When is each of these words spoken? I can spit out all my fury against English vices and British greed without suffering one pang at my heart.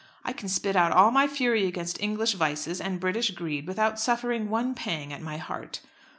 I 0.25 0.33
can 0.33 0.49
spit 0.49 0.75
out 0.75 0.91
all 0.91 1.11
my 1.11 1.27
fury 1.27 1.67
against 1.67 2.01
English 2.01 2.33
vices 2.33 2.81
and 2.81 2.99
British 2.99 3.29
greed 3.29 3.67
without 3.67 3.99
suffering 3.99 4.49
one 4.49 4.73
pang 4.73 5.13
at 5.13 5.21
my 5.21 5.37
heart. 5.37 5.81